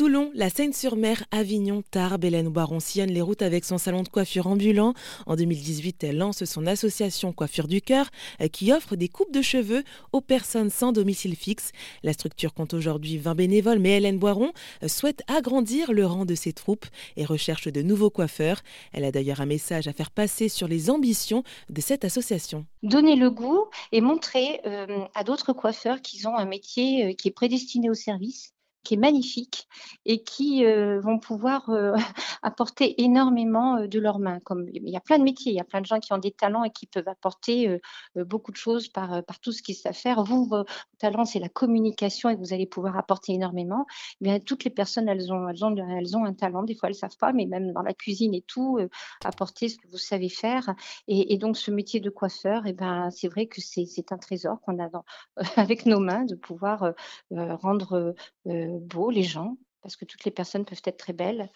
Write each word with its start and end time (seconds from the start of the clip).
Toulon, 0.00 0.30
la 0.32 0.48
Seine-sur-Mer, 0.48 1.24
Avignon, 1.30 1.82
Tarbes, 1.90 2.24
Hélène 2.24 2.48
Baron 2.48 2.80
sillonne 2.80 3.10
les 3.10 3.20
routes 3.20 3.42
avec 3.42 3.66
son 3.66 3.76
salon 3.76 4.02
de 4.02 4.08
coiffure 4.08 4.46
ambulant. 4.46 4.94
En 5.26 5.36
2018, 5.36 6.04
elle 6.04 6.16
lance 6.16 6.42
son 6.46 6.66
association 6.66 7.34
Coiffure 7.34 7.68
du 7.68 7.82
Cœur 7.82 8.08
qui 8.50 8.72
offre 8.72 8.96
des 8.96 9.08
coupes 9.08 9.30
de 9.30 9.42
cheveux 9.42 9.84
aux 10.14 10.22
personnes 10.22 10.70
sans 10.70 10.92
domicile 10.92 11.36
fixe. 11.36 11.72
La 12.02 12.14
structure 12.14 12.54
compte 12.54 12.72
aujourd'hui 12.72 13.18
20 13.18 13.34
bénévoles, 13.34 13.78
mais 13.78 13.98
Hélène 13.98 14.18
Boiron 14.18 14.52
souhaite 14.86 15.22
agrandir 15.28 15.92
le 15.92 16.06
rang 16.06 16.24
de 16.24 16.34
ses 16.34 16.54
troupes 16.54 16.86
et 17.18 17.26
recherche 17.26 17.68
de 17.68 17.82
nouveaux 17.82 18.08
coiffeurs. 18.08 18.62
Elle 18.94 19.04
a 19.04 19.12
d'ailleurs 19.12 19.42
un 19.42 19.46
message 19.46 19.86
à 19.86 19.92
faire 19.92 20.12
passer 20.12 20.48
sur 20.48 20.66
les 20.66 20.88
ambitions 20.88 21.42
de 21.68 21.80
cette 21.82 22.06
association. 22.06 22.64
Donner 22.82 23.16
le 23.16 23.30
goût 23.30 23.66
et 23.92 24.00
montrer 24.00 24.62
euh, 24.64 25.04
à 25.14 25.24
d'autres 25.24 25.52
coiffeurs 25.52 26.00
qu'ils 26.00 26.26
ont 26.26 26.38
un 26.38 26.46
métier 26.46 27.04
euh, 27.04 27.12
qui 27.12 27.28
est 27.28 27.32
prédestiné 27.32 27.90
au 27.90 27.94
service 27.94 28.54
qui 28.82 28.94
est 28.94 28.98
magnifique 28.98 29.68
et 30.06 30.22
qui 30.22 30.64
euh, 30.64 31.00
vont 31.00 31.18
pouvoir 31.18 31.68
euh, 31.70 31.94
apporter 32.42 33.02
énormément 33.02 33.76
euh, 33.76 33.86
de 33.86 33.98
leurs 33.98 34.18
mains. 34.18 34.40
Comme 34.40 34.66
il 34.72 34.88
y 34.88 34.96
a 34.96 35.00
plein 35.00 35.18
de 35.18 35.24
métiers, 35.24 35.52
il 35.52 35.56
y 35.56 35.60
a 35.60 35.64
plein 35.64 35.80
de 35.80 35.86
gens 35.86 36.00
qui 36.00 36.12
ont 36.12 36.18
des 36.18 36.32
talents 36.32 36.64
et 36.64 36.70
qui 36.70 36.86
peuvent 36.86 37.08
apporter 37.08 37.80
beaucoup 38.16 38.50
de 38.50 38.56
choses 38.56 38.88
par, 38.88 39.24
par 39.24 39.40
tout 39.40 39.52
ce 39.52 39.62
qu'ils 39.62 39.74
savent 39.74 39.94
faire. 39.94 40.22
Vous, 40.22 40.44
vos 40.44 40.64
talents, 40.98 41.24
c'est 41.24 41.38
la 41.38 41.48
communication 41.48 42.30
et 42.30 42.36
vous 42.36 42.52
allez 42.52 42.66
pouvoir 42.66 42.96
apporter 42.96 43.32
énormément. 43.32 43.86
Eh 44.20 44.24
bien, 44.24 44.40
toutes 44.40 44.64
les 44.64 44.70
personnes, 44.70 45.08
elles 45.08 45.32
ont, 45.32 45.48
elles 45.48 45.64
ont, 45.64 45.74
elles 45.76 46.16
ont 46.16 46.24
un 46.24 46.34
talent. 46.34 46.62
Des 46.62 46.74
fois, 46.74 46.88
elles 46.88 46.94
savent 46.94 47.16
pas, 47.18 47.32
mais 47.32 47.46
même 47.46 47.72
dans 47.72 47.82
la 47.82 47.94
cuisine 47.94 48.34
et 48.34 48.42
tout, 48.42 48.78
apporter 49.24 49.68
ce 49.68 49.76
que 49.76 49.88
vous 49.88 49.98
savez 49.98 50.28
faire. 50.28 50.74
Et, 51.08 51.38
donc, 51.38 51.56
ce 51.56 51.70
métier 51.70 52.00
de 52.00 52.10
coiffeur, 52.10 52.62
eh 52.66 52.72
ben, 52.72 53.10
c'est 53.10 53.28
vrai 53.28 53.46
que 53.46 53.60
c'est 53.60 54.12
un 54.12 54.18
trésor 54.18 54.60
qu'on 54.60 54.78
a 54.82 54.90
avec 55.56 55.86
nos 55.86 56.00
mains 56.00 56.24
de 56.24 56.34
pouvoir 56.34 56.94
rendre 57.30 58.14
beaux, 58.44 59.10
les 59.10 59.22
gens, 59.22 59.56
parce 59.82 59.96
que 59.96 60.04
toutes 60.04 60.24
les 60.24 60.30
personnes 60.30 60.64
peuvent 60.64 60.82
être 60.84 60.96
très 60.96 61.12
belles. 61.12 61.50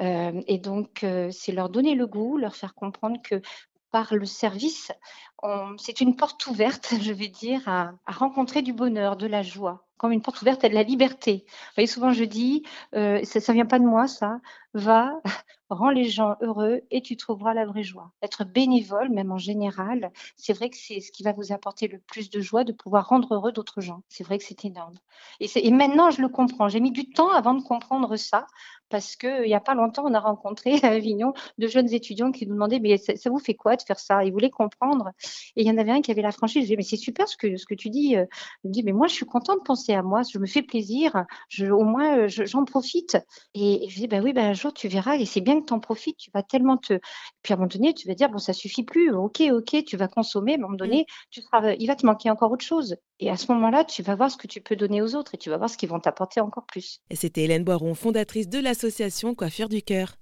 Euh, 0.00 0.40
et 0.46 0.58
donc, 0.58 1.04
euh, 1.04 1.30
c'est 1.30 1.52
leur 1.52 1.68
donner 1.68 1.94
le 1.94 2.06
goût, 2.06 2.36
leur 2.36 2.56
faire 2.56 2.74
comprendre 2.74 3.20
que 3.22 3.40
par 3.90 4.14
le 4.14 4.24
service, 4.24 4.92
c'est 5.78 6.00
une 6.00 6.14
porte 6.14 6.46
ouverte, 6.46 6.94
je 7.02 7.12
vais 7.12 7.28
dire, 7.28 7.68
à, 7.68 7.92
rencontrer 8.06 8.62
du 8.62 8.72
bonheur, 8.72 9.16
de 9.16 9.26
la 9.26 9.42
joie, 9.42 9.88
comme 10.00 10.12
une 10.12 10.22
porte 10.22 10.40
ouverte 10.40 10.64
à 10.64 10.70
de 10.70 10.74
la 10.74 10.82
liberté. 10.82 11.44
Vous 11.46 11.74
voyez, 11.76 11.86
souvent 11.86 12.10
je 12.10 12.24
dis, 12.24 12.62
euh, 12.94 13.22
ça 13.22 13.52
ne 13.52 13.54
vient 13.54 13.66
pas 13.66 13.78
de 13.78 13.84
moi, 13.84 14.08
ça, 14.08 14.40
va, 14.72 15.20
rends 15.70 15.90
les 15.90 16.08
gens 16.08 16.36
heureux 16.40 16.80
et 16.90 17.00
tu 17.00 17.16
trouveras 17.16 17.54
la 17.54 17.64
vraie 17.64 17.82
joie. 17.82 18.10
Être 18.22 18.44
bénévole, 18.44 19.10
même 19.10 19.30
en 19.30 19.38
général, 19.38 20.10
c'est 20.36 20.52
vrai 20.52 20.70
que 20.70 20.76
c'est 20.76 21.00
ce 21.00 21.12
qui 21.12 21.22
va 21.22 21.32
vous 21.32 21.52
apporter 21.52 21.86
le 21.86 21.98
plus 21.98 22.30
de 22.30 22.40
joie 22.40 22.64
de 22.64 22.72
pouvoir 22.72 23.08
rendre 23.08 23.34
heureux 23.34 23.52
d'autres 23.52 23.80
gens. 23.80 24.02
C'est 24.08 24.24
vrai 24.24 24.38
que 24.38 24.44
c'est 24.44 24.64
énorme. 24.64 24.94
Et, 25.38 25.70
maintenant, 25.70 26.10
je 26.10 26.22
le 26.22 26.28
comprends. 26.28 26.68
J'ai 26.68 26.80
mis 26.80 26.90
du 26.90 27.10
temps 27.10 27.30
avant 27.30 27.54
de 27.54 27.62
comprendre 27.62 28.16
ça 28.16 28.46
parce 28.88 29.14
qu'il 29.14 29.42
n'y 29.42 29.54
a 29.54 29.60
pas 29.60 29.74
longtemps, 29.74 30.04
on 30.04 30.14
a 30.14 30.18
rencontré 30.18 30.80
à 30.82 30.88
Avignon 30.88 31.32
de 31.58 31.68
jeunes 31.68 31.92
étudiants 31.92 32.32
qui 32.32 32.46
nous 32.46 32.54
demandaient 32.54 32.80
mais 32.80 32.96
ça, 32.96 33.30
vous 33.30 33.38
fait 33.38 33.54
quoi 33.54 33.76
de 33.76 33.82
faire 33.82 34.00
ça? 34.00 34.24
Ils 34.24 34.32
voulaient 34.32 34.50
comprendre. 34.50 35.12
Et 35.54 35.62
il 35.62 35.66
y 35.68 35.70
en 35.70 35.78
avait 35.78 35.92
un 35.92 36.00
qui 36.00 36.10
avait 36.10 36.22
la 36.22 36.32
franchise. 36.32 36.62
Je 36.62 36.66
disais 36.66 36.76
mais 36.76 36.82
c'est 36.82 36.96
super 36.96 37.28
ce 37.28 37.36
que, 37.36 37.56
ce 37.56 37.66
que 37.66 37.74
tu 37.74 37.90
dis. 37.90 38.14
Il 38.14 38.26
me 38.64 38.72
dit 38.72 38.82
mais 38.82 38.92
moi, 38.92 39.06
je 39.06 39.14
suis 39.14 39.26
contente 39.26 39.58
de 39.60 39.64
penser 39.64 39.89
à 39.94 40.02
moi. 40.02 40.22
Je 40.22 40.38
me 40.38 40.46
fais 40.46 40.62
plaisir. 40.62 41.24
Je, 41.48 41.66
au 41.66 41.84
moins, 41.84 42.26
j'en 42.26 42.64
profite. 42.64 43.18
Et, 43.54 43.86
je 43.88 43.96
dis 43.96 44.08
ben 44.08 44.22
oui, 44.22 44.32
ben 44.32 44.54
tu 44.74 44.88
verras, 44.88 45.16
et 45.16 45.26
c'est 45.26 45.40
bien 45.40 45.60
que 45.60 45.66
tu 45.66 45.72
en 45.72 45.80
profites, 45.80 46.16
tu 46.16 46.30
vas 46.32 46.42
tellement 46.42 46.76
te... 46.76 46.98
Puis 47.42 47.52
à 47.52 47.56
un 47.56 47.58
moment 47.58 47.68
donné, 47.68 47.94
tu 47.94 48.06
vas 48.08 48.14
dire, 48.14 48.28
bon, 48.28 48.38
ça 48.38 48.52
suffit 48.52 48.84
plus, 48.84 49.10
ok, 49.12 49.42
ok, 49.52 49.84
tu 49.84 49.96
vas 49.96 50.08
consommer, 50.08 50.52
à 50.52 50.54
un 50.56 50.58
moment 50.58 50.76
donné, 50.76 51.02
mmh. 51.02 51.12
tu 51.30 51.42
seras... 51.42 51.74
il 51.74 51.86
va 51.86 51.96
te 51.96 52.06
manquer 52.06 52.30
encore 52.30 52.52
autre 52.52 52.64
chose. 52.64 52.96
Et 53.18 53.30
à 53.30 53.36
ce 53.36 53.52
moment-là, 53.52 53.84
tu 53.84 54.02
vas 54.02 54.14
voir 54.14 54.30
ce 54.30 54.36
que 54.36 54.46
tu 54.46 54.60
peux 54.60 54.76
donner 54.76 55.02
aux 55.02 55.14
autres 55.14 55.34
et 55.34 55.38
tu 55.38 55.50
vas 55.50 55.58
voir 55.58 55.68
ce 55.68 55.76
qu'ils 55.76 55.88
vont 55.88 56.00
t'apporter 56.00 56.40
encore 56.40 56.64
plus. 56.66 57.00
Et 57.10 57.16
c'était 57.16 57.42
Hélène 57.44 57.64
Boiron, 57.64 57.94
fondatrice 57.94 58.48
de 58.48 58.58
l'association 58.58 59.34
Coiffure 59.34 59.68
du 59.68 59.82
Cœur. 59.82 60.16